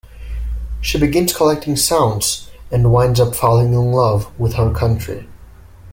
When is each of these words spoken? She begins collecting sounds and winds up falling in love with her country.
She 0.81 0.97
begins 0.97 1.31
collecting 1.31 1.75
sounds 1.75 2.49
and 2.71 2.91
winds 2.91 3.19
up 3.19 3.35
falling 3.35 3.67
in 3.71 3.91
love 3.91 4.31
with 4.39 4.55
her 4.55 4.71
country. 4.73 5.29